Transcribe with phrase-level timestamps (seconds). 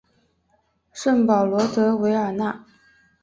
[0.93, 2.65] 圣保罗德韦尔讷。